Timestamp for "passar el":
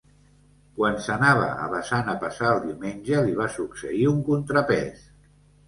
2.25-2.63